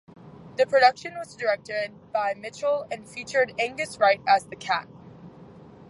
[0.57, 4.87] The production was directed by Mitchell and featured Angus Wright as The Cat.